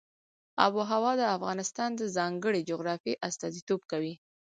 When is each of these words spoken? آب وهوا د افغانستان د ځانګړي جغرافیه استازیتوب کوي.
آب 0.63 0.71
وهوا 0.77 1.11
د 1.17 1.23
افغانستان 1.37 1.89
د 1.95 2.01
ځانګړي 2.17 2.61
جغرافیه 2.69 3.21
استازیتوب 3.27 3.81
کوي. 3.91 4.13